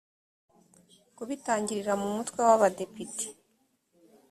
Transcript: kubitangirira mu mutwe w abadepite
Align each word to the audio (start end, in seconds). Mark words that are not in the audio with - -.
kubitangirira 1.15 1.93
mu 2.01 2.07
mutwe 2.15 2.39
w 2.47 2.49
abadepite 2.55 3.27